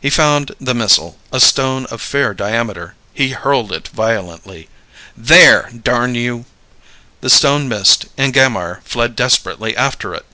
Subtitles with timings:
[0.00, 2.94] He found the missile, a stone of fair diameter.
[3.12, 4.68] He hurled it violently.
[5.16, 6.44] "There, darn you!"
[7.22, 10.26] The stone missed, and Gammire fled desperately after it.